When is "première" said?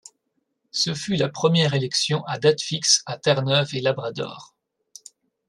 1.29-1.75